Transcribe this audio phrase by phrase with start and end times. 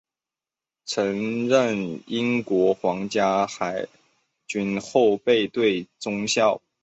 [0.83, 3.87] 曾任英国皇家海
[4.47, 6.59] 军后备队中校。